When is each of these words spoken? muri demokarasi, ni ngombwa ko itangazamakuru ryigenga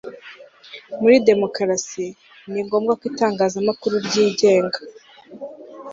muri 1.01 1.15
demokarasi, 1.29 2.05
ni 2.51 2.61
ngombwa 2.65 2.93
ko 2.99 3.03
itangazamakuru 3.11 3.95
ryigenga 4.07 4.79